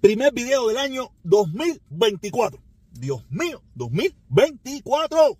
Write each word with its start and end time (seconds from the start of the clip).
Primer 0.00 0.32
video 0.32 0.68
del 0.68 0.76
año 0.76 1.10
2024. 1.24 2.62
Dios 2.92 3.24
mío, 3.30 3.62
2024. 3.74 5.36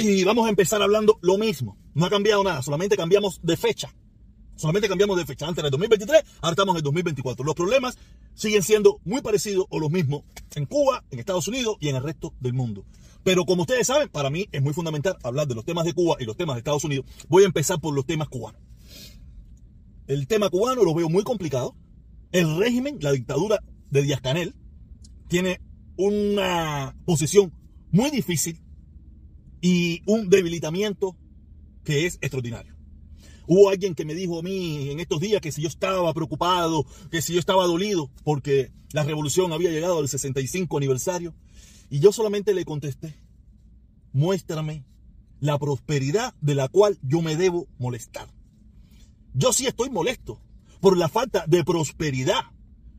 Y 0.00 0.22
vamos 0.22 0.46
a 0.46 0.50
empezar 0.50 0.80
hablando 0.80 1.18
lo 1.20 1.38
mismo. 1.38 1.76
No 1.94 2.06
ha 2.06 2.10
cambiado 2.10 2.44
nada, 2.44 2.62
solamente 2.62 2.96
cambiamos 2.96 3.40
de 3.42 3.56
fecha. 3.56 3.92
Solamente 4.54 4.88
cambiamos 4.88 5.16
de 5.16 5.26
fecha. 5.26 5.46
Antes 5.46 5.58
era 5.58 5.68
el 5.68 5.72
2023, 5.72 6.24
ahora 6.40 6.52
estamos 6.52 6.74
en 6.74 6.76
el 6.76 6.82
2024. 6.84 7.44
Los 7.44 7.54
problemas 7.56 7.98
siguen 8.34 8.62
siendo 8.62 9.00
muy 9.04 9.22
parecidos 9.22 9.66
o 9.70 9.80
los 9.80 9.90
mismos 9.90 10.22
en 10.54 10.66
Cuba, 10.66 11.04
en 11.10 11.18
Estados 11.18 11.48
Unidos 11.48 11.76
y 11.80 11.88
en 11.88 11.96
el 11.96 12.02
resto 12.04 12.32
del 12.38 12.52
mundo. 12.52 12.84
Pero 13.24 13.44
como 13.44 13.62
ustedes 13.62 13.86
saben, 13.86 14.08
para 14.08 14.30
mí 14.30 14.48
es 14.52 14.62
muy 14.62 14.72
fundamental 14.72 15.16
hablar 15.22 15.46
de 15.46 15.54
los 15.54 15.64
temas 15.64 15.84
de 15.84 15.92
Cuba 15.92 16.16
y 16.18 16.24
los 16.24 16.36
temas 16.36 16.56
de 16.56 16.60
Estados 16.60 16.84
Unidos. 16.84 17.06
Voy 17.28 17.42
a 17.42 17.46
empezar 17.46 17.80
por 17.80 17.94
los 17.94 18.06
temas 18.06 18.28
cubanos. 18.28 18.60
El 20.06 20.26
tema 20.26 20.48
cubano 20.48 20.84
lo 20.84 20.94
veo 20.94 21.08
muy 21.08 21.22
complicado. 21.22 21.76
El 22.32 22.56
régimen, 22.58 22.98
la 23.00 23.12
dictadura 23.12 23.62
de 23.90 24.02
Díaz 24.02 24.20
Canel, 24.20 24.54
tiene 25.28 25.60
una 25.96 26.96
posición 27.04 27.52
muy 27.90 28.10
difícil 28.10 28.62
y 29.60 30.02
un 30.06 30.30
debilitamiento 30.30 31.16
que 31.84 32.06
es 32.06 32.18
extraordinario. 32.20 32.74
Hubo 33.46 33.70
alguien 33.70 33.94
que 33.94 34.04
me 34.04 34.14
dijo 34.14 34.38
a 34.38 34.42
mí 34.42 34.90
en 34.90 35.00
estos 35.00 35.20
días 35.20 35.40
que 35.40 35.52
si 35.52 35.62
yo 35.62 35.68
estaba 35.68 36.12
preocupado, 36.12 36.84
que 37.10 37.22
si 37.22 37.32
yo 37.32 37.40
estaba 37.40 37.66
dolido 37.66 38.10
porque 38.22 38.70
la 38.92 39.04
revolución 39.04 39.52
había 39.52 39.70
llegado 39.70 39.98
al 39.98 40.08
65 40.08 40.76
aniversario. 40.76 41.34
Y 41.90 42.00
yo 42.00 42.12
solamente 42.12 42.54
le 42.54 42.64
contesté, 42.64 43.14
muéstrame 44.12 44.84
la 45.40 45.58
prosperidad 45.58 46.34
de 46.40 46.54
la 46.54 46.68
cual 46.68 46.98
yo 47.02 47.22
me 47.22 47.36
debo 47.36 47.66
molestar. 47.78 48.28
Yo 49.34 49.52
sí 49.52 49.66
estoy 49.66 49.90
molesto 49.90 50.40
por 50.80 50.96
la 50.96 51.08
falta 51.08 51.44
de 51.46 51.64
prosperidad 51.64 52.42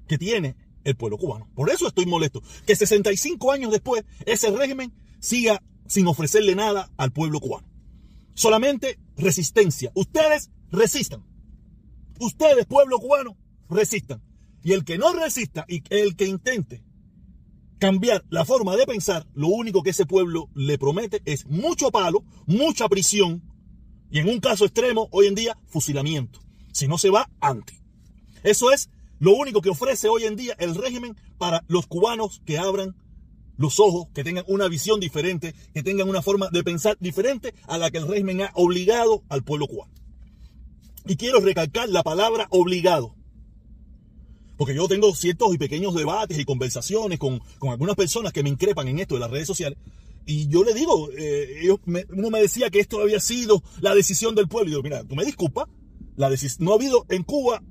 que 0.07 0.17
tiene 0.17 0.55
el 0.83 0.95
pueblo 0.95 1.17
cubano. 1.17 1.49
Por 1.53 1.69
eso 1.69 1.87
estoy 1.87 2.05
molesto. 2.05 2.41
Que 2.65 2.75
65 2.75 3.51
años 3.51 3.71
después 3.71 4.05
ese 4.25 4.49
régimen 4.51 4.93
siga 5.19 5.61
sin 5.87 6.07
ofrecerle 6.07 6.55
nada 6.55 6.89
al 6.97 7.11
pueblo 7.11 7.39
cubano. 7.39 7.67
Solamente 8.33 8.99
resistencia. 9.17 9.91
Ustedes 9.95 10.49
resistan. 10.71 11.25
Ustedes, 12.19 12.65
pueblo 12.65 12.99
cubano, 12.99 13.37
resistan. 13.69 14.21
Y 14.63 14.73
el 14.73 14.83
que 14.83 14.97
no 14.97 15.13
resista 15.13 15.65
y 15.67 15.83
el 15.89 16.15
que 16.15 16.25
intente 16.25 16.83
cambiar 17.79 18.23
la 18.29 18.45
forma 18.45 18.75
de 18.75 18.85
pensar, 18.85 19.25
lo 19.33 19.47
único 19.47 19.81
que 19.83 19.91
ese 19.91 20.05
pueblo 20.05 20.49
le 20.53 20.77
promete 20.77 21.21
es 21.25 21.47
mucho 21.47 21.89
palo, 21.91 22.23
mucha 22.45 22.87
prisión 22.87 23.41
y 24.11 24.19
en 24.19 24.29
un 24.29 24.39
caso 24.39 24.65
extremo, 24.65 25.07
hoy 25.11 25.27
en 25.27 25.35
día, 25.35 25.57
fusilamiento. 25.67 26.39
Si 26.71 26.87
no 26.87 26.97
se 26.97 27.09
va, 27.09 27.29
antes. 27.39 27.77
Eso 28.43 28.71
es 28.71 28.89
lo 29.19 29.33
único 29.33 29.61
que 29.61 29.69
ofrece 29.69 30.09
hoy 30.09 30.23
en 30.23 30.35
día 30.35 30.55
el 30.57 30.75
régimen 30.75 31.15
para 31.37 31.63
los 31.67 31.87
cubanos 31.87 32.41
que 32.45 32.57
abran 32.57 32.95
los 33.57 33.79
ojos, 33.79 34.07
que 34.13 34.23
tengan 34.23 34.45
una 34.47 34.67
visión 34.67 34.99
diferente, 34.99 35.53
que 35.73 35.83
tengan 35.83 36.09
una 36.09 36.21
forma 36.21 36.49
de 36.49 36.63
pensar 36.63 36.97
diferente 36.99 37.53
a 37.67 37.77
la 37.77 37.91
que 37.91 37.97
el 37.97 38.07
régimen 38.07 38.41
ha 38.41 38.51
obligado 38.55 39.23
al 39.29 39.43
pueblo 39.43 39.67
cubano. 39.67 39.93
Y 41.05 41.17
quiero 41.17 41.39
recalcar 41.39 41.89
la 41.89 42.01
palabra 42.01 42.47
obligado. 42.49 43.15
Porque 44.59 44.75
yo 44.75 44.89
tengo 44.89 45.15
ciertos 45.15 45.55
y 45.55 45.57
pequeños 45.57 45.95
debates 45.95 46.37
y 46.37 46.43
conversaciones 46.43 47.17
con, 47.17 47.39
algunas 47.61 47.95
personas 47.95 48.33
que 48.33 48.43
me 48.43 48.49
increpan 48.49 48.89
en 48.89 48.99
esto 48.99 49.15
de 49.15 49.21
las 49.21 49.31
redes 49.31 49.47
sociales. 49.47 49.79
Y 50.25 50.49
yo 50.49 50.65
le 50.65 50.73
digo, 50.73 51.09
eh, 51.17 51.73
uno 51.85 52.29
me 52.29 52.41
decía 52.41 52.69
que 52.69 52.81
esto 52.81 52.99
había 52.99 53.21
sido 53.21 53.63
la 53.79 53.95
decisión 53.95 54.35
del 54.35 54.49
pueblo. 54.49 54.69
Y 54.69 54.73
yo, 54.73 54.83
mira, 54.83 55.05
tú 55.05 55.15
me 55.15 55.23
disculpas, 55.23 55.69
no 56.59 56.73
ha 56.73 56.75
habido 56.75 57.05
en 57.07 57.23
Cuba 57.23 57.63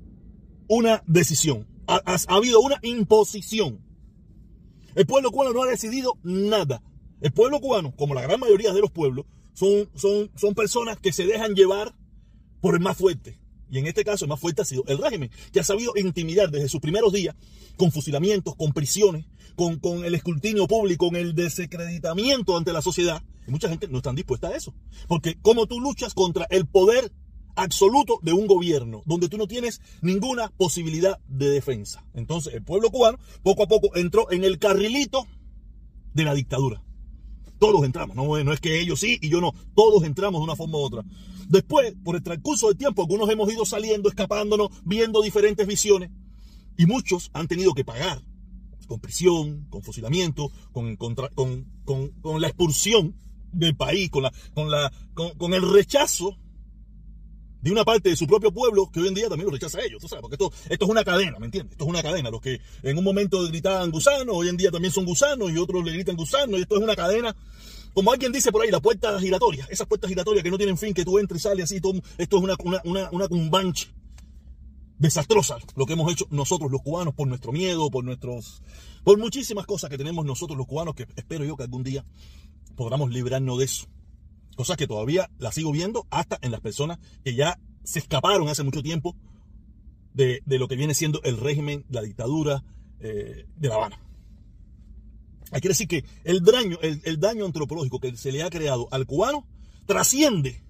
una 0.67 1.03
decisión, 1.05 1.67
ha, 1.85 2.01
habido 2.27 2.59
una 2.59 2.79
imposición. 2.81 3.85
El 4.95 5.05
pueblo 5.05 5.29
cubano 5.29 5.53
no 5.53 5.61
ha 5.61 5.67
decidido 5.67 6.17
nada. 6.23 6.81
El 7.21 7.31
pueblo 7.31 7.59
cubano, 7.59 7.95
como 7.95 8.15
la 8.15 8.23
gran 8.23 8.39
mayoría 8.39 8.73
de 8.73 8.81
los 8.81 8.89
pueblos, 8.89 9.27
son, 9.53 9.91
son, 9.93 10.31
son 10.35 10.55
personas 10.55 10.97
que 10.97 11.13
se 11.13 11.27
dejan 11.27 11.53
llevar 11.53 11.93
por 12.61 12.73
el 12.73 12.79
más 12.79 12.97
fuerte. 12.97 13.37
Y 13.71 13.79
en 13.79 13.87
este 13.87 14.03
caso 14.03 14.25
el 14.25 14.29
más 14.29 14.39
fuerte 14.39 14.61
ha 14.61 14.65
sido 14.65 14.83
el 14.87 14.97
régimen, 14.97 15.29
que 15.51 15.59
ha 15.59 15.63
sabido 15.63 15.93
intimidar 15.95 16.49
desde 16.49 16.69
sus 16.69 16.81
primeros 16.81 17.13
días 17.13 17.35
con 17.77 17.91
fusilamientos, 17.91 18.55
con 18.55 18.73
prisiones, 18.73 19.25
con, 19.55 20.05
el 20.05 20.15
escrutinio 20.15 20.67
público, 20.67 21.07
con 21.07 21.15
el 21.15 21.35
desacreditamiento 21.35 22.57
ante 22.57 22.73
la 22.73 22.81
sociedad. 22.81 23.21
Y 23.47 23.51
mucha 23.51 23.69
gente 23.69 23.87
no 23.87 23.97
está 23.97 24.13
dispuesta 24.13 24.47
a 24.47 24.55
eso. 24.55 24.73
Porque 25.07 25.37
como 25.41 25.65
tú 25.65 25.79
luchas 25.79 26.13
contra 26.13 26.45
el 26.49 26.65
poder 26.65 27.11
absoluto 27.55 28.19
de 28.21 28.33
un 28.33 28.47
gobierno, 28.47 29.01
donde 29.05 29.27
tú 29.27 29.37
no 29.37 29.47
tienes 29.47 29.81
ninguna 30.01 30.49
posibilidad 30.49 31.19
de 31.27 31.49
defensa. 31.49 32.05
Entonces 32.13 32.53
el 32.53 32.63
pueblo 32.63 32.89
cubano 32.89 33.19
poco 33.43 33.63
a 33.63 33.67
poco 33.67 33.95
entró 33.95 34.31
en 34.31 34.43
el 34.43 34.59
carrilito 34.59 35.27
de 36.13 36.23
la 36.23 36.33
dictadura. 36.33 36.81
Todos 37.59 37.83
entramos, 37.83 38.15
no, 38.15 38.41
no 38.41 38.53
es 38.53 38.61
que 38.61 38.79
ellos 38.79 39.01
sí 39.01 39.19
y 39.21 39.29
yo 39.29 39.41
no, 39.41 39.53
todos 39.75 40.03
entramos 40.05 40.39
de 40.39 40.43
una 40.45 40.55
forma 40.55 40.77
u 40.77 40.81
otra. 40.81 41.03
Después, 41.49 41.95
por 42.03 42.15
el 42.15 42.21
transcurso 42.21 42.67
del 42.67 42.77
tiempo, 42.77 43.01
algunos 43.01 43.27
hemos 43.27 43.51
ido 43.51 43.65
saliendo, 43.65 44.07
escapándonos, 44.07 44.69
viendo 44.85 45.21
diferentes 45.23 45.65
visiones. 45.65 46.11
Y 46.77 46.85
muchos 46.85 47.31
han 47.33 47.47
tenido 47.47 47.73
que 47.73 47.83
pagar 47.83 48.21
con 48.87 48.99
prisión, 48.99 49.65
con 49.69 49.81
fusilamiento, 49.81 50.51
con, 50.71 50.95
la 52.39 52.47
expulsión 52.47 53.15
del 53.51 53.75
país, 53.75 54.11
con, 54.11 55.53
el 55.53 55.73
rechazo 55.73 56.37
de 57.61 57.71
una 57.71 57.83
parte 57.83 58.09
de 58.09 58.15
su 58.15 58.27
propio 58.27 58.53
pueblo 58.53 58.89
que 58.91 58.99
hoy 58.99 59.07
en 59.07 59.15
día 59.15 59.27
también 59.27 59.47
lo 59.47 59.51
rechaza 59.51 59.79
a 59.79 59.83
ellos, 59.83 59.99
¿tú 60.01 60.07
sabes? 60.07 60.21
Porque 60.21 60.35
esto, 60.35 60.53
esto 60.69 60.85
es 60.85 60.91
una 60.91 61.03
cadena, 61.03 61.39
¿me 61.39 61.45
entiendes? 61.45 61.73
Esto 61.73 61.85
es 61.85 61.89
una 61.89 62.03
cadena. 62.03 62.29
Los 62.29 62.41
que 62.41 62.61
en 62.83 62.97
un 62.97 63.03
momento 63.03 63.41
gritaban 63.47 63.89
gusanos, 63.89 64.35
hoy 64.35 64.49
en 64.49 64.57
día 64.57 64.69
también 64.69 64.93
son 64.93 65.05
gusanos 65.05 65.51
y 65.51 65.57
otros 65.57 65.83
le 65.83 65.93
gritan 65.93 66.15
gusanos 66.15 66.59
y 66.59 66.61
esto 66.61 66.77
es 66.77 66.83
una 66.83 66.95
cadena 66.95 67.35
como 67.99 68.13
alguien 68.13 68.31
dice 68.31 68.49
por 68.49 68.61
ahí, 68.61 68.71
la 68.71 68.79
puerta 68.79 69.19
giratoria, 69.19 69.67
esas 69.69 69.85
puertas 69.85 70.07
giratorias 70.07 70.41
que 70.41 70.49
no 70.49 70.57
tienen 70.57 70.77
fin, 70.77 70.93
que 70.93 71.03
tú 71.03 71.19
entres 71.19 71.41
y 71.41 71.43
sales 71.43 71.65
así, 71.65 71.81
todo, 71.81 71.99
esto 72.17 72.37
es 72.37 72.43
una, 72.43 72.55
una, 72.85 73.09
una, 73.11 73.27
cumbanche 73.27 73.89
desastrosa 74.97 75.57
lo 75.75 75.85
que 75.85 75.93
hemos 75.93 76.09
hecho 76.09 76.25
nosotros 76.29 76.71
los 76.71 76.81
cubanos 76.81 77.13
por 77.13 77.27
nuestro 77.27 77.51
miedo, 77.51 77.91
por 77.91 78.05
nuestros, 78.05 78.63
por 79.03 79.17
muchísimas 79.17 79.65
cosas 79.65 79.89
que 79.89 79.97
tenemos 79.97 80.25
nosotros 80.25 80.57
los 80.57 80.65
cubanos 80.65 80.95
que 80.95 81.07
espero 81.17 81.43
yo 81.43 81.57
que 81.57 81.63
algún 81.63 81.83
día 81.83 82.05
podamos 82.77 83.11
librarnos 83.11 83.59
de 83.59 83.65
eso. 83.65 83.87
Cosas 84.55 84.77
que 84.77 84.87
todavía 84.87 85.29
las 85.37 85.55
sigo 85.55 85.73
viendo 85.73 86.07
hasta 86.09 86.39
en 86.41 86.51
las 86.51 86.61
personas 86.61 86.99
que 87.25 87.35
ya 87.35 87.59
se 87.83 87.99
escaparon 87.99 88.47
hace 88.47 88.63
mucho 88.63 88.81
tiempo 88.81 89.17
de, 90.13 90.41
lo 90.45 90.69
que 90.69 90.77
viene 90.77 90.93
siendo 90.93 91.21
el 91.23 91.35
régimen, 91.35 91.83
la 91.89 92.01
dictadura 92.01 92.63
eh, 93.01 93.45
de 93.57 93.67
La 93.67 93.75
Habana. 93.75 93.99
Que 95.51 95.67
decir 95.67 95.87
que 95.87 96.05
el 96.23 96.43
daño, 96.43 96.77
el, 96.81 97.19
daño 97.19 97.45
antropológico 97.45 97.99
que 97.99 98.15
se 98.15 98.31
le 98.31 98.43
ha 98.43 98.49
creado 98.49 98.87
al 98.91 99.05
cubano 99.05 99.47
trasciende 99.85 100.63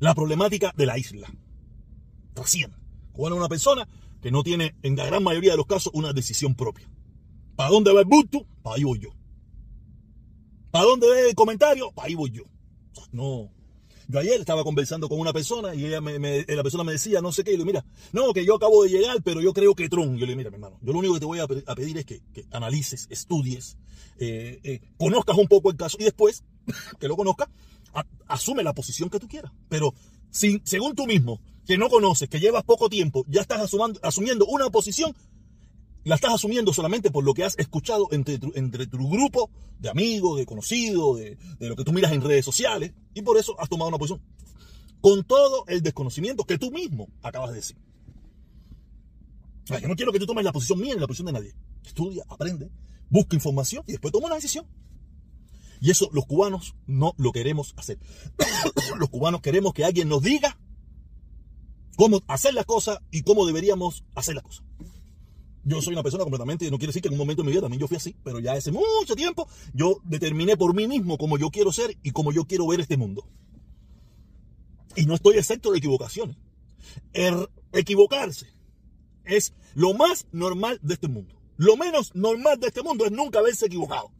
la 0.00 0.14
problemática 0.14 0.72
de 0.76 0.86
la 0.86 0.98
isla. 0.98 1.30
Trasciende. 2.34 2.76
El 3.08 3.12
cubano 3.12 3.36
es 3.36 3.40
una 3.40 3.48
persona 3.48 3.88
que 4.22 4.30
no 4.30 4.42
tiene, 4.42 4.74
en 4.82 4.96
la 4.96 5.06
gran 5.06 5.22
mayoría 5.22 5.52
de 5.52 5.58
los 5.58 5.66
casos, 5.66 5.92
una 5.94 6.12
decisión 6.12 6.54
propia. 6.54 6.88
¿Para 7.54 7.70
dónde 7.70 7.92
va 7.92 8.00
el 8.00 8.06
bulto? 8.06 8.46
Para 8.62 8.76
ahí 8.76 8.84
voy 8.84 9.00
yo. 9.00 9.10
¿Para 10.70 10.84
dónde 10.84 11.08
va 11.08 11.20
el 11.20 11.34
comentario? 11.34 11.92
Para 11.92 12.08
ahí 12.08 12.14
voy 12.14 12.30
yo. 12.30 12.44
no, 13.12 13.50
yo 14.08 14.18
ayer 14.18 14.40
estaba 14.40 14.64
conversando 14.64 15.08
con 15.08 15.20
una 15.20 15.34
persona 15.34 15.74
y 15.74 15.84
ella 15.84 16.00
me, 16.00 16.18
la 16.48 16.62
persona 16.62 16.82
me 16.82 16.92
decía 16.92 17.20
no 17.20 17.30
sé 17.30 17.44
qué. 17.44 17.52
Y 17.52 17.58
yo 17.58 17.64
mira, 17.66 17.84
no, 18.12 18.32
que 18.32 18.44
yo 18.44 18.56
acabo 18.56 18.82
de 18.82 18.90
llegar, 18.90 19.22
pero 19.22 19.42
yo 19.42 19.52
creo 19.52 19.74
que 19.74 19.88
Tron. 19.88 20.16
Yo 20.16 20.24
le 20.24 20.32
digo, 20.32 20.38
mira, 20.38 20.50
mi 20.50 20.56
hermano, 20.56 20.78
yo 20.82 20.92
lo 20.92 20.98
único 20.98 21.14
que 21.14 21.20
te 21.20 21.26
voy 21.26 21.38
a, 21.40 21.46
pedir 21.46 21.98
es 21.98 22.06
que, 22.06 22.22
analices, 22.50 23.06
estudies, 23.10 23.76
eh, 24.18 24.60
eh, 24.62 24.80
conozcas 24.96 25.36
un 25.36 25.46
poco 25.46 25.70
el 25.70 25.76
caso 25.76 25.98
y 26.00 26.04
después 26.04 26.42
que 26.98 27.06
lo 27.06 27.16
conozcas, 27.16 27.48
asume 28.26 28.62
la 28.62 28.72
posición 28.72 29.10
que 29.10 29.20
tú 29.20 29.28
quieras. 29.28 29.52
Pero 29.68 29.94
si, 30.30 30.60
según 30.64 30.94
tú 30.94 31.06
mismo, 31.06 31.40
que 31.66 31.76
no 31.76 31.90
conoces, 31.90 32.30
que 32.30 32.40
llevas 32.40 32.64
poco 32.64 32.88
tiempo, 32.88 33.26
ya 33.28 33.42
estás 33.42 33.70
asumiendo 34.02 34.46
una 34.46 34.70
posición, 34.70 35.14
la 36.08 36.14
estás 36.14 36.32
asumiendo 36.32 36.72
solamente 36.72 37.10
por 37.10 37.22
lo 37.22 37.34
que 37.34 37.44
has 37.44 37.58
escuchado 37.58 38.08
entre 38.12 38.38
tu, 38.38 38.50
entre 38.54 38.86
tu 38.86 38.96
grupo 39.08 39.50
de 39.78 39.90
amigos, 39.90 40.38
de 40.38 40.46
conocidos, 40.46 41.18
de, 41.18 41.36
lo 41.60 41.76
que 41.76 41.84
tú 41.84 41.92
miras 41.92 42.12
en 42.12 42.22
redes 42.22 42.44
sociales, 42.44 42.92
y 43.12 43.20
por 43.20 43.36
eso 43.36 43.54
has 43.60 43.68
tomado 43.68 43.88
una 43.88 43.98
posición 43.98 44.22
con 45.00 45.22
todo 45.24 45.64
el 45.68 45.82
desconocimiento 45.82 46.44
que 46.44 46.58
tú 46.58 46.70
mismo 46.70 47.08
acabas 47.22 47.50
de 47.50 47.56
decir. 47.56 47.76
yo 49.68 49.86
no 49.86 49.96
quiero 49.96 50.10
que 50.10 50.18
tú 50.18 50.26
tomes 50.26 50.44
la 50.44 50.52
posición 50.52 50.80
mía 50.80 50.94
ni 50.94 51.00
la 51.00 51.06
posición 51.06 51.26
de 51.26 51.32
nadie. 51.32 51.54
Estudia, 51.84 52.24
aprende, 52.28 52.70
busca 53.10 53.36
información 53.36 53.84
y 53.86 53.92
después 53.92 54.10
toma 54.10 54.26
una 54.26 54.36
decisión. 54.36 54.66
Y 55.80 55.90
eso 55.90 56.08
los 56.12 56.26
cubanos 56.26 56.74
no 56.86 57.14
lo 57.18 57.32
queremos 57.32 57.74
hacer. 57.76 57.98
los 58.98 59.10
cubanos 59.10 59.42
queremos 59.42 59.74
que 59.74 59.84
alguien 59.84 60.08
nos 60.08 60.22
diga 60.22 60.58
cómo 61.96 62.22
hacer 62.28 62.54
las 62.54 62.64
cosas 62.64 62.98
y 63.10 63.22
cómo 63.22 63.46
deberíamos 63.46 64.04
hacer 64.14 64.34
las 64.34 64.44
cosas. 64.44 64.64
Yo 65.68 65.82
soy 65.82 65.92
una 65.92 66.02
persona 66.02 66.24
completamente, 66.24 66.70
no 66.70 66.78
quiere 66.78 66.88
decir 66.88 67.02
que 67.02 67.08
en 67.08 67.14
un 67.14 67.18
momento 67.18 67.42
de 67.42 67.46
mi 67.46 67.52
vida 67.52 67.60
también 67.60 67.78
yo 67.78 67.88
fui 67.88 67.98
así, 67.98 68.16
pero 68.24 68.38
ya 68.38 68.52
hace 68.52 68.72
mucho 68.72 69.14
tiempo 69.14 69.46
yo 69.74 70.00
determiné 70.04 70.56
por 70.56 70.74
mí 70.74 70.88
mismo 70.88 71.18
cómo 71.18 71.36
yo 71.36 71.50
quiero 71.50 71.72
ser 71.72 71.94
y 72.02 72.12
cómo 72.12 72.32
yo 72.32 72.46
quiero 72.46 72.66
ver 72.66 72.80
este 72.80 72.96
mundo. 72.96 73.26
Y 74.96 75.04
no 75.04 75.14
estoy 75.14 75.36
excepto 75.36 75.70
de 75.70 75.78
equivocaciones. 75.78 76.36
Er, 77.12 77.50
equivocarse 77.72 78.46
es 79.26 79.52
lo 79.74 79.92
más 79.92 80.26
normal 80.32 80.80
de 80.82 80.94
este 80.94 81.08
mundo. 81.08 81.38
Lo 81.58 81.76
menos 81.76 82.14
normal 82.14 82.58
de 82.58 82.68
este 82.68 82.82
mundo 82.82 83.04
es 83.04 83.12
nunca 83.12 83.40
haberse 83.40 83.66
equivocado. 83.66 84.10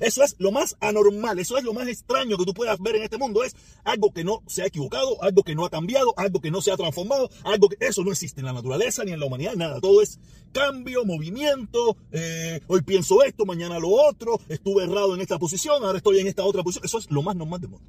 Eso 0.00 0.22
es 0.22 0.36
lo 0.38 0.52
más 0.52 0.76
anormal, 0.80 1.38
eso 1.38 1.56
es 1.58 1.64
lo 1.64 1.72
más 1.72 1.88
extraño 1.88 2.36
que 2.36 2.44
tú 2.44 2.54
puedas 2.54 2.78
ver 2.80 2.96
en 2.96 3.02
este 3.02 3.18
mundo. 3.18 3.44
Es 3.44 3.54
algo 3.84 4.12
que 4.12 4.24
no 4.24 4.42
se 4.46 4.62
ha 4.62 4.66
equivocado, 4.66 5.22
algo 5.22 5.42
que 5.42 5.54
no 5.54 5.64
ha 5.64 5.70
cambiado, 5.70 6.14
algo 6.16 6.40
que 6.40 6.50
no 6.50 6.60
se 6.60 6.72
ha 6.72 6.76
transformado, 6.76 7.30
algo 7.44 7.68
que 7.68 7.76
eso 7.80 8.02
no 8.02 8.12
existe 8.12 8.40
en 8.40 8.46
la 8.46 8.52
naturaleza 8.52 9.04
ni 9.04 9.12
en 9.12 9.20
la 9.20 9.26
humanidad, 9.26 9.54
nada. 9.54 9.80
Todo 9.80 10.02
es 10.02 10.18
cambio, 10.52 11.04
movimiento. 11.04 11.96
Eh, 12.10 12.60
hoy 12.66 12.82
pienso 12.82 13.22
esto, 13.22 13.44
mañana 13.44 13.78
lo 13.78 13.90
otro. 13.90 14.40
Estuve 14.48 14.84
errado 14.84 15.14
en 15.14 15.20
esta 15.20 15.38
posición, 15.38 15.82
ahora 15.84 15.98
estoy 15.98 16.20
en 16.20 16.26
esta 16.26 16.44
otra 16.44 16.62
posición. 16.62 16.84
Eso 16.84 16.98
es 16.98 17.10
lo 17.10 17.22
más 17.22 17.36
normal 17.36 17.60
del 17.60 17.70
mundo. 17.70 17.86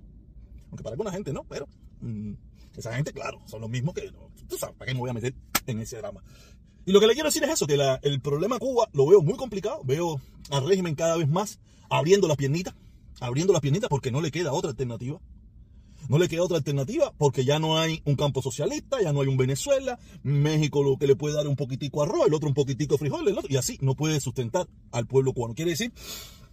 Aunque 0.69 0.83
para 0.83 0.93
alguna 0.93 1.11
gente 1.11 1.31
no, 1.31 1.43
pero 1.43 1.67
mm, 2.01 2.33
esa 2.77 2.95
gente, 2.95 3.13
claro, 3.13 3.39
son 3.45 3.61
los 3.61 3.69
mismos 3.69 3.93
que. 3.93 4.11
Tú 4.47 4.57
sabes, 4.57 4.75
¿para 4.75 4.87
qué 4.87 4.93
me 4.93 4.99
voy 4.99 5.09
a 5.09 5.13
meter 5.13 5.33
en 5.67 5.79
ese 5.79 5.97
drama? 5.97 6.23
Y 6.85 6.91
lo 6.91 6.99
que 6.99 7.07
le 7.07 7.13
quiero 7.13 7.29
decir 7.29 7.43
es 7.43 7.49
eso, 7.49 7.65
que 7.65 7.77
el 8.01 8.21
problema 8.21 8.59
Cuba 8.59 8.89
lo 8.93 9.07
veo 9.07 9.21
muy 9.21 9.35
complicado. 9.35 9.81
Veo 9.85 10.19
al 10.49 10.67
régimen 10.67 10.95
cada 10.95 11.15
vez 11.15 11.29
más 11.29 11.59
abriendo 11.89 12.27
las 12.27 12.37
piernitas, 12.37 12.75
abriendo 13.19 13.53
las 13.53 13.61
piernitas 13.61 13.89
porque 13.89 14.11
no 14.11 14.21
le 14.21 14.31
queda 14.31 14.53
otra 14.53 14.71
alternativa. 14.71 15.19
No 16.09 16.17
le 16.17 16.27
queda 16.27 16.43
otra 16.43 16.57
alternativa 16.57 17.13
porque 17.17 17.45
ya 17.45 17.59
no 17.59 17.79
hay 17.79 18.01
un 18.03 18.15
campo 18.15 18.41
socialista, 18.41 19.01
ya 19.01 19.13
no 19.13 19.21
hay 19.21 19.27
un 19.27 19.37
Venezuela, 19.37 19.97
México 20.21 20.83
lo 20.83 20.97
que 20.97 21.07
le 21.07 21.15
puede 21.15 21.35
dar 21.35 21.47
un 21.47 21.55
poquitico 21.55 22.03
arroz, 22.03 22.27
el 22.27 22.33
otro 22.33 22.49
un 22.49 22.53
poquitico 22.53 22.97
frijol, 22.97 23.25
el 23.27 23.37
otro, 23.37 23.49
y 23.49 23.55
así 23.55 23.77
no 23.81 23.95
puede 23.95 24.19
sustentar 24.19 24.67
al 24.91 25.07
pueblo 25.07 25.31
cubano. 25.31 25.55
Quiere 25.55 25.71
decir 25.71 25.93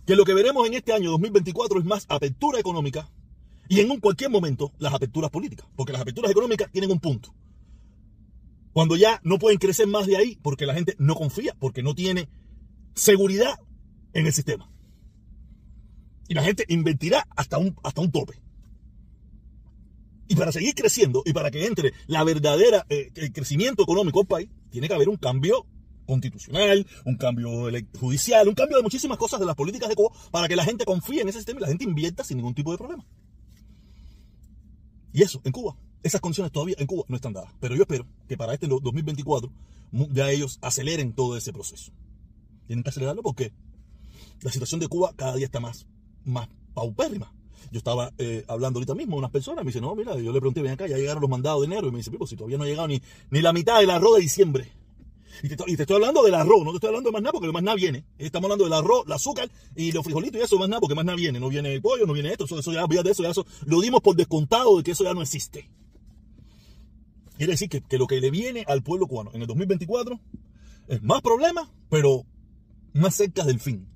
que 0.06 0.15
lo 0.15 0.25
que 0.25 0.35
veremos 0.35 0.67
en 0.69 0.75
este 0.75 0.93
año 0.93 1.11
2024 1.11 1.81
es 1.81 1.85
más 1.85 2.06
apertura 2.09 2.61
económica 2.61 3.11
y 3.69 3.81
en 3.81 3.91
un 3.91 3.99
cualquier 3.99 4.31
momento 4.31 4.73
las 4.79 4.94
aperturas 4.94 5.31
políticas, 5.31 5.67
porque 5.77 5.93
las 5.93 6.03
aperturas 6.03 6.31
económicas 6.31 6.71
tienen 6.71 6.91
un 6.91 7.00
punto. 7.00 7.35
Cuando 8.73 8.97
ya 8.97 9.21
no 9.25 9.38
pueden 9.38 9.59
crecer 9.59 9.88
más 9.88 10.06
de 10.06 10.17
ahí 10.17 10.38
porque 10.43 10.67
la 10.67 10.75
gente 10.75 10.94
no 10.99 11.17
confía, 11.17 11.56
porque 11.59 11.82
no 11.82 11.94
tiene 11.94 12.29
seguridad 12.94 13.59
en 14.12 14.27
el 14.27 14.32
sistema. 14.32 14.71
Y 16.31 16.35
la 16.35 16.44
gente 16.44 16.65
invertirá 16.69 17.27
hasta 17.35 17.59
un, 17.59 17.77
hasta 17.82 18.00
un 18.00 18.12
tope. 18.12 18.41
Y 20.29 20.37
para 20.37 20.53
seguir 20.53 20.77
creciendo 20.77 21.25
y 21.27 21.32
para 21.32 21.50
que 21.50 21.67
entre 21.67 21.93
la 22.06 22.23
verdadera 22.23 22.87
eh, 22.88 23.11
el 23.17 23.32
crecimiento 23.32 23.82
económico 23.82 24.21
del 24.21 24.29
país, 24.29 24.49
tiene 24.71 24.87
que 24.87 24.94
haber 24.94 25.09
un 25.09 25.17
cambio 25.17 25.67
constitucional, 26.06 26.87
un 27.05 27.17
cambio 27.17 27.50
judicial, 27.99 28.47
un 28.47 28.55
cambio 28.55 28.77
de 28.77 28.85
muchísimas 28.85 29.19
cosas 29.19 29.41
de 29.41 29.47
las 29.47 29.56
políticas 29.56 29.88
de 29.88 29.97
Cuba 29.97 30.11
para 30.31 30.47
que 30.47 30.55
la 30.55 30.62
gente 30.62 30.85
confíe 30.85 31.21
en 31.21 31.29
ese 31.31 31.38
sistema 31.38 31.59
y 31.59 31.62
la 31.62 31.69
gente 31.69 31.82
invierta 31.82 32.23
sin 32.23 32.37
ningún 32.37 32.55
tipo 32.55 32.71
de 32.71 32.79
problema. 32.79 33.05
Y 35.12 35.23
eso, 35.23 35.41
en 35.43 35.50
Cuba, 35.50 35.77
esas 36.05 36.21
condiciones 36.21 36.53
todavía 36.53 36.77
en 36.79 36.87
Cuba 36.87 37.06
no 37.09 37.17
están 37.17 37.32
dadas. 37.32 37.53
Pero 37.59 37.75
yo 37.75 37.82
espero 37.82 38.06
que 38.29 38.37
para 38.37 38.55
este 38.55 38.69
2024 38.69 39.53
ya 40.12 40.31
ellos 40.31 40.61
aceleren 40.62 41.12
todo 41.12 41.37
ese 41.37 41.53
proceso. 41.53 41.91
Tienen 42.69 42.85
que 42.85 42.91
acelerarlo 42.91 43.25
porque 43.25 43.53
la 44.43 44.53
situación 44.53 44.79
de 44.79 44.87
Cuba 44.87 45.12
cada 45.17 45.35
día 45.35 45.47
está 45.47 45.59
más, 45.59 45.88
más 46.25 46.49
paupérrima. 46.75 47.32
Yo 47.70 47.78
estaba 47.78 48.12
eh, 48.19 48.44
hablando 48.49 48.78
ahorita 48.78 48.94
mismo 48.94 49.12
con 49.12 49.20
unas 49.20 49.31
personas, 49.31 49.64
me 49.64 49.69
dice, 49.69 49.81
no, 49.81 49.94
mira, 49.94 50.17
yo 50.17 50.32
le 50.32 50.40
pregunté, 50.40 50.62
ven 50.62 50.72
acá, 50.72 50.87
ya 50.87 50.96
llegaron 50.96 51.20
los 51.20 51.31
mandados 51.31 51.61
de 51.61 51.67
enero, 51.67 51.88
y 51.88 51.93
me 51.93 51.99
dice, 51.99 52.11
pues 52.11 52.31
si 52.31 52.37
todavía 52.37 52.58
no 52.58 52.64
ha 52.64 52.67
llegado 52.67 52.88
ni, 52.88 53.00
ni 53.31 53.43
la 53.43 53.52
mitad 53.52 53.81
del 53.81 53.90
arroz 53.90 54.17
de 54.17 54.22
diciembre. 54.22 54.72
Y 55.43 55.49
te, 55.49 55.82
estoy 55.82 55.96
hablando 55.96 56.22
del 56.22 56.34
arroz, 56.34 56.64
no 56.64 56.70
te 56.72 56.76
estoy 56.76 56.88
hablando 56.88 57.08
de 57.08 57.12
más 57.12 57.22
nada 57.22 57.32
porque 57.32 57.46
lo 57.46 57.52
más 57.52 57.62
nada 57.62 57.76
viene. 57.76 58.05
Estamos 58.19 58.46
hablando 58.46 58.64
del 58.64 58.72
arroz, 58.72 59.05
el 59.06 59.12
azúcar 59.12 59.50
y 59.75 59.93
los 59.93 60.05
frijolitos 60.05 60.40
y 60.40 60.44
eso 60.44 60.58
más 60.58 60.69
nada 60.69 60.81
porque 60.81 60.94
más 60.94 61.05
nada 61.05 61.17
viene. 61.17 61.40
No 61.40 61.49
viene 61.49 61.72
el 61.72 61.81
pollo, 61.81 62.06
no 62.06 62.12
viene 62.12 62.31
esto, 62.31 62.44
eso, 62.44 62.58
eso 62.58 62.72
ya, 62.72 62.87
de 62.87 63.11
eso, 63.11 63.22
ya 63.22 63.31
eso, 63.31 63.46
lo 63.64 63.81
dimos 63.81 64.02
por 64.02 64.17
descontado 64.17 64.76
de 64.76 64.82
que 64.82 64.90
eso 64.90 65.05
ya 65.05 65.14
no 65.14 65.22
existe. 65.22 65.70
Quiere 67.37 67.52
decir 67.52 67.70
que, 67.70 67.99
lo 67.99 68.06
que 68.06 68.20
le 68.20 68.31
viene 68.31 68.64
al 68.69 68.82
pueblo 68.82 69.06
cubano 69.06 69.31
en 69.32 69.40
el 69.40 69.46
2024 69.46 70.20
es 70.88 71.02
más 71.02 71.22
problemas, 71.22 71.69
pero 71.88 72.26
más 72.93 73.14
cerca 73.14 73.44
del 73.44 73.61
fin. 73.61 73.88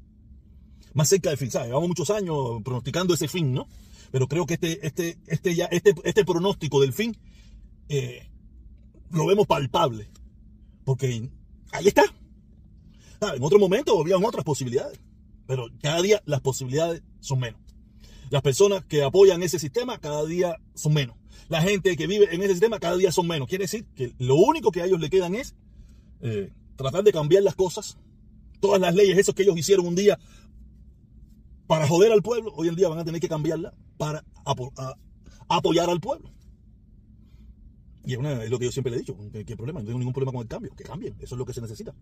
Más 0.95 1.09
cerca 1.09 1.29
del 1.29 1.39
fin, 1.39 1.51
¿sabes? 1.51 1.69
Llevamos 1.69 1.89
muchos 1.89 2.11
años 2.11 2.63
pronosticando 2.65 3.15
ese 3.15 3.29
fin, 3.29 3.53
¿no? 3.53 3.67
Pero 4.11 4.29
creo 4.29 4.47
que 4.47 4.55
este, 4.55 4.87
este, 4.87 5.19
este, 5.27 5.55
ya, 5.55 5.67
este, 5.67 5.95
este 6.05 6.25
pronóstico 6.25 6.81
del 6.81 6.93
fin 6.93 7.17
eh, 7.89 8.29
lo 9.11 9.27
vemos 9.27 9.47
palpable. 9.47 10.09
Porque 10.85 11.29
ahí 11.73 11.89
está. 11.89 12.05
En 13.35 13.43
otro 13.43 13.59
momento 13.59 14.01
habían 14.01 14.25
otras 14.25 14.45
posibilidades. 14.45 14.99
Pero 15.47 15.69
cada 15.83 16.01
día 16.01 16.23
las 16.27 16.41
posibilidades 16.41 17.03
son 17.21 17.41
menos. 17.41 17.61
Las 18.31 18.43
personas 18.43 18.85
que 18.85 19.03
apoyan 19.03 19.43
ese 19.43 19.59
sistema 19.59 19.99
cada 19.99 20.25
día 20.25 20.57
son 20.75 20.95
menos 20.95 21.17
la 21.49 21.63
gente 21.63 21.97
que 21.97 22.07
vive 22.07 22.29
en 22.33 22.43
ese 22.43 22.53
sistema 22.53 22.79
cada 22.79 22.97
día 22.97 23.13
son 23.13 23.27
menos. 23.27 23.49
Quiere 23.49 23.65
decir 23.65 23.87
que 23.95 24.15
lo 24.19 24.37
único 24.37 24.71
que 24.71 24.83
a 24.83 24.87
ellos 24.87 25.01
le 25.01 25.11
quedan 25.11 25.35
es 25.35 25.55
eh, 26.21 26.51
tratar 26.77 27.05
de 27.05 27.13
cambiar 27.13 27.43
las 27.43 27.55
cosas. 27.55 27.99
Todas 28.61 28.81
las 28.81 28.95
leyes, 28.95 29.19
esos 29.19 29.35
que 29.35 29.43
ellos 29.43 29.59
hicieron 29.59 29.87
un 29.87 29.95
día 29.95 30.19
para 31.67 31.87
joder 31.89 32.13
al 32.13 32.23
pueblo, 32.23 32.53
hoy 32.55 32.69
en 32.69 32.77
día 32.77 32.89
van 32.89 32.99
a 32.99 33.05
tener 33.05 33.21
que 33.21 33.29
cambiarla 33.29 33.75
para 33.97 34.25
apoyar 35.49 35.91
al 35.91 36.01
pueblo. 36.01 36.31
Y 38.07 38.15
es, 38.15 38.51
lo 38.51 38.59
que 38.59 38.67
yo 38.67 38.73
siempre 38.73 38.91
le 38.91 38.99
he 38.99 39.01
dicho, 39.01 39.17
¿qué, 39.33 39.57
problema? 39.57 39.81
No 39.81 39.87
tengo 39.87 39.99
ningún 39.99 40.13
problema 40.13 40.33
con 40.33 40.43
el 40.43 40.49
cambio, 40.49 40.75
que 40.77 40.85
cambien, 40.85 41.15
eso 41.21 41.35
es 41.35 41.39
lo 41.39 41.47
que 41.47 41.55
se 41.55 41.63
necesita. 41.63 41.95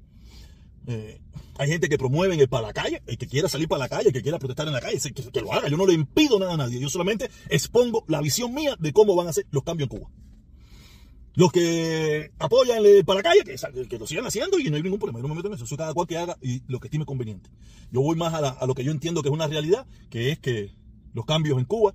Eh, 0.89 1.21
hay 1.59 1.69
gente 1.69 1.89
que 1.89 1.97
promueve 1.97 2.35
el 2.35 2.49
para 2.49 2.67
la 2.67 2.73
calle, 2.73 3.03
el 3.07 3.17
que 3.17 3.29
quiera 3.29 3.49
salir 3.49 3.69
para 3.69 3.81
la 3.81 3.89
calle, 3.89 4.13
que 4.13 4.21
quiera 4.21 4.41
protestar 4.41 4.67
en 4.67 4.73
la 4.73 4.81
calle, 4.81 4.99
que, 4.99 5.41
lo 5.41 5.53
haga. 5.53 5.69
Yo 5.69 5.77
no 5.77 5.87
le 5.87 5.93
impido 5.93 6.41
nada 6.41 6.55
a 6.55 6.57
nadie. 6.57 6.81
Yo 6.81 6.89
solamente 6.89 7.31
expongo 7.49 8.05
la 8.09 8.21
visión 8.21 8.53
mía 8.53 8.77
de 8.81 8.93
cómo 8.93 9.15
van 9.15 9.29
a 9.29 9.33
ser 9.33 9.47
los 9.53 9.63
cambios 9.63 9.89
en 9.91 9.99
Cuba. 9.99 10.11
Los 11.35 11.51
que 11.51 12.31
apoyan 12.39 12.83
para 13.07 13.23
calle, 13.23 13.43
que, 13.45 13.99
lo 13.99 14.07
sigan 14.07 14.27
haciendo 14.27 14.59
y 14.59 14.69
no 14.69 14.77
hay 14.77 14.83
ningún 14.83 14.99
problema. 14.99 15.19
Yo 15.19 15.23
no 15.23 15.29
me 15.29 15.37
meto 15.37 15.49
en 15.49 15.55
eso. 15.55 15.65
Eso 15.65 15.77
cada 15.77 15.95
cual 15.95 16.07
que 16.07 16.19
haga 16.19 16.37
y 16.43 16.63
lo 16.69 16.79
que 16.79 16.89
estime 16.89 17.07
conveniente. 17.07 17.49
Yo 17.91 18.03
voy 18.03 18.17
más 18.17 18.35
a, 18.35 18.67
lo 18.67 18.75
que 18.75 18.85
yo 18.85 18.93
entiendo 18.93 19.23
que 19.23 19.29
es 19.29 19.35
una 19.35 19.47
realidad, 19.47 19.87
que 20.11 20.31
es 20.31 20.39
que 20.39 20.75
los 21.15 21.25
cambios 21.25 21.59
en 21.59 21.65
Cuba 21.65 21.95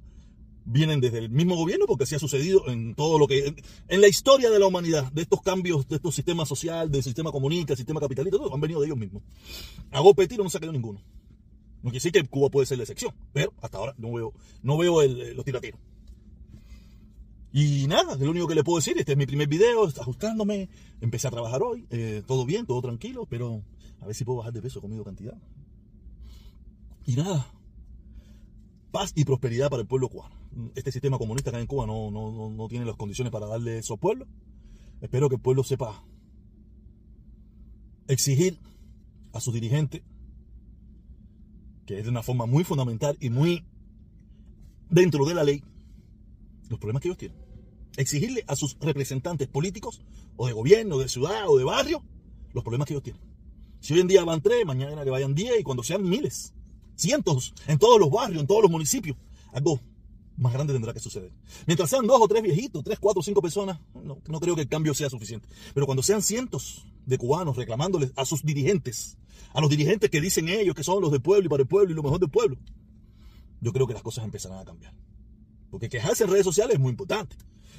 vienen 0.66 1.00
desde 1.00 1.19
el 1.19 1.30
mismo 1.30 1.56
gobierno, 1.56 1.86
porque 1.86 2.04
así 2.04 2.16
ha 2.16 2.19
sucedido 2.19 2.68
en 2.68 2.95
todo 2.95 3.19
lo 3.19 3.28
que. 3.28 3.56
En, 3.88 4.01
la 4.01 4.07
historia 4.07 4.50
de 4.50 4.60
la 4.60 4.66
humanidad, 4.66 5.12
de 5.12 5.22
estos 5.22 5.42
cambios, 5.42 5.88
de 5.88 5.98
estos 5.98 6.16
sistemas 6.16 6.50
sociales, 6.50 6.92
del 6.92 7.04
sistema 7.04 7.31
comunista, 7.31 7.72
del 7.72 7.78
sistema 7.78 8.00
capitalista, 8.00 8.38
todos 8.38 8.51
han 8.51 8.62
venido 8.62 8.80
de 8.80 8.88
ellos 8.88 8.98
mismos. 8.98 9.22
A 9.92 10.00
golpe 10.00 10.28
no 10.36 10.50
se 10.50 10.57
ha 10.57 10.60
quedado 10.60 10.74
ninguno. 10.74 11.00
No 11.84 11.92
quiere 11.92 11.98
decir 11.98 12.12
que 12.12 12.24
Cuba 12.28 12.50
puede 12.50 12.66
ser 12.66 12.78
la 12.78 12.86
excepción, 12.86 13.13
pero 13.34 13.54
hasta 13.62 13.78
ahora 13.78 13.94
no 13.98 14.12
veo, 14.12 14.34
no 14.63 14.78
veo 14.78 15.04
los 15.04 15.45
tirateros. 15.45 15.80
Y 17.59 17.88
nada, 17.88 18.15
lo 18.18 18.30
único 18.30 18.45
que 18.45 18.54
le 18.54 18.63
puedo 18.63 18.77
decir, 18.77 18.95
este 19.00 19.13
es 19.13 19.18
mi 19.18 19.25
primer 19.25 19.48
video, 19.48 19.86
ajustándome, 19.86 20.70
empecé 21.01 21.27
a 21.27 21.31
trabajar 21.31 21.63
hoy, 21.63 21.88
eh, 21.89 22.22
todo 22.27 22.46
bien, 22.46 22.67
todo 22.67 22.84
tranquilo, 22.84 23.25
pero 23.27 23.63
a 24.00 24.05
ver 24.05 24.13
si 24.13 24.24
puedo 24.24 24.38
bajar 24.38 24.53
de 24.53 24.62
peso 24.62 24.79
conmigo 24.79 25.03
cantidad. 25.03 25.36
Y 27.08 27.15
nada, 27.15 27.51
paz 28.91 29.12
y 29.15 29.25
prosperidad 29.25 29.72
para 29.72 29.81
el 29.81 29.88
pueblo 29.88 30.08
cubano 30.08 30.36
este 30.75 30.91
sistema 30.91 31.17
comunista 31.17 31.50
acá 31.50 31.60
en 31.60 31.67
Cuba 31.67 31.86
no, 31.86 32.12
no, 32.12 32.67
tiene 32.67 32.86
las 32.86 32.96
condiciones 32.96 33.31
para 33.31 33.48
darle 33.48 33.79
eso 33.79 33.93
al 33.93 34.00
pueblo. 34.00 34.27
Espero 35.01 35.27
que 35.29 35.36
el 35.36 35.41
pueblo 35.41 35.63
sepa 35.63 36.03
exigir 38.08 38.60
a 39.34 39.39
sus 39.39 39.53
dirigentes, 39.53 40.01
que 41.86 41.98
es 41.98 42.03
de 42.03 42.10
una 42.10 42.24
forma 42.24 42.46
muy 42.46 42.63
fundamental 42.63 43.17
y 43.20 43.29
muy 43.29 43.65
dentro 44.89 45.25
de 45.25 45.34
la 45.36 45.43
ley, 45.43 45.63
los 46.70 46.79
problemas 46.79 47.01
que 47.01 47.10
ellos 47.10 47.17
tienen. 47.17 47.47
Exigirle 47.98 48.46
a 48.48 48.56
sus 48.56 48.77
representantes 48.80 49.48
políticos, 49.48 50.01
o 50.38 50.48
de 50.48 50.54
gobierno, 50.54 50.98
de 50.98 51.10
ciudad, 51.10 51.50
o 51.50 51.58
de 51.58 51.66
barrio, 51.66 52.04
los 52.54 52.63
problemas 52.63 52.88
que 52.88 52.94
ellos 52.94 53.04
tienen. 53.04 53.22
Si 53.82 53.94
hoy 53.94 54.00
en 54.00 54.08
día 54.08 54.24
van 54.24 54.42
tres, 54.42 54.66
mañana 54.66 55.04
que 55.04 55.10
vayan 55.10 55.36
diez, 55.36 55.60
y 55.60 55.63
cuando 55.63 55.84
sean 55.84 56.08
miles, 56.08 56.54
cientos, 56.96 57.54
en 57.68 57.77
todos 57.77 58.00
los 58.00 58.10
barrios, 58.10 58.42
en 58.42 58.48
todos 58.48 58.62
los 58.62 58.72
municipios, 58.72 59.18
algo 59.51 59.80
más 60.38 60.54
grande 60.54 60.74
tendrá 60.74 60.94
que 60.94 61.00
suceder. 61.00 61.32
Mientras 61.66 61.89
sean 61.89 62.06
dos 62.06 62.22
o 62.22 62.27
tres 62.27 62.44
viejitos, 62.44 62.84
tres, 62.84 63.00
cuatro, 63.00 63.22
cinco 63.22 63.42
personas, 63.42 63.80
no, 63.94 64.20
creo 64.39 64.56
que 64.56 64.62
el 64.62 64.68
cambio 64.68 64.94
sea 64.94 65.10
suficiente. 65.10 65.48
Pero 65.74 65.86
cuando 65.86 66.04
sean 66.04 66.22
cientos 66.22 66.86
de 67.06 67.18
cubanos 67.18 67.58
reclamándoles 67.58 68.12
a 68.16 68.25
sus 68.25 68.44
dirigentes, 68.44 69.18
a 69.54 69.62
los 69.62 69.70
dirigentes 69.70 70.10
que 70.10 70.22
dicen 70.22 70.48
ellos 70.50 70.75
que 70.75 70.84
son 70.84 71.01
los 71.01 71.12
del 71.12 71.22
pueblo 71.22 71.48
y 71.48 71.50
para 71.50 71.63
el 71.63 71.68
pueblo 71.68 71.92
y 71.92 71.96
lo 71.96 72.04
mejor 72.04 72.20
del 72.20 72.30
pueblo, 72.30 72.58
yo 73.62 73.74
creo 73.74 73.88
que 73.88 73.94
las 73.94 74.04
cosas 74.04 74.24
empezarán 74.24 74.60
a 74.60 74.66
cambiar. 74.66 74.94
Porque 75.72 75.89
quejarse 75.89 76.24
en 76.24 76.30
redes 76.30 76.46
sociales 76.46 76.75
es 76.75 76.80
muy 76.80 76.92
importante. 76.92 77.36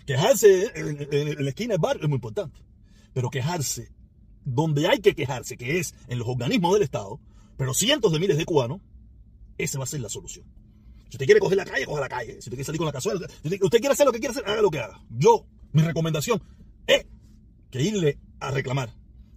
Quejarse 0.06 0.70
en, 0.74 1.44
la 1.44 1.48
esquina 1.50 1.74
del 1.74 1.80
barrio 1.80 2.02
es 2.02 2.08
muy 2.08 2.16
importante. 2.16 2.60
Pero 3.12 3.30
quejarse 3.30 3.92
donde 4.44 4.88
hay 4.88 5.00
que 5.00 5.14
quejarse, 5.14 5.56
que 5.56 5.78
es 5.78 5.94
en 6.08 6.18
los 6.18 6.28
organismos 6.28 6.72
del 6.74 6.82
Estado, 6.82 7.20
pero 7.56 7.74
cientos 7.74 8.12
de 8.12 8.18
miles 8.18 8.36
de 8.36 8.44
cubanos, 8.44 8.80
esa 9.58 9.78
va 9.78 9.84
a 9.84 9.88
ser 9.88 10.00
la 10.00 10.08
solución. 10.08 10.46
Si 11.08 11.16
usted 11.16 11.26
quiere 11.26 11.40
coger 11.40 11.56
la 11.56 11.64
calle, 11.64 11.86
coja 11.86 12.00
la 12.00 12.08
calle. 12.08 12.32
Si 12.32 12.38
usted 12.38 12.50
quiere 12.52 12.64
salir 12.64 12.78
con 12.78 12.86
la 12.86 12.92
cazuela, 12.92 13.20
si 13.42 13.58
usted 13.62 13.78
quiere 13.78 13.92
hacer 13.92 14.06
lo 14.06 14.12
que 14.12 14.20
quiere 14.20 14.32
hacer, 14.32 14.46
haga 14.46 14.62
lo 14.62 14.70
que 14.70 14.78
haga. 14.78 15.00
Yo, 15.10 15.46
mi 15.72 15.82
recomendación 15.82 16.42
es 16.86 17.06
que 17.70 17.82
irle 17.82 18.18
a 18.40 18.50
reclamar 18.50 18.94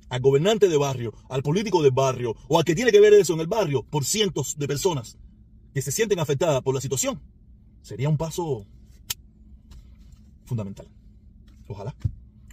al 0.10 0.20
gobernante 0.20 0.68
de 0.68 0.77
barrio, 0.77 1.13
al 1.30 1.41
político 1.41 1.82
de 1.82 1.89
barrio 1.89 2.36
o 2.50 2.60
al 2.60 2.65
que 2.65 2.75
tiene 2.75 2.91
que 2.91 3.00
ver 3.00 3.13
eso 3.13 3.34
en 3.34 3.39
el 3.39 3.48
barrio 3.48 3.84
por 3.84 4.03
cientos 4.03 4.58
de 4.58 4.68
personas 4.68 5.18
que 5.74 5.82
se 5.82 5.91
sienten 5.91 6.20
afectadas 6.20 6.62
por 6.62 6.75
la 6.75 6.82
situación, 6.82 7.22
sería 7.82 8.10
un 8.10 8.18
paso 8.18 8.68
fundamental. 10.51 10.86
Ojalá, 11.70 11.96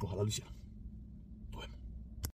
ojalá 0.01 0.23
lo. 0.23 0.58